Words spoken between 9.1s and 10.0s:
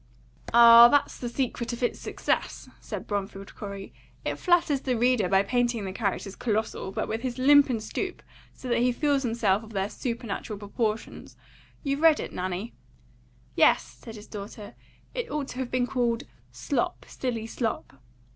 himself of their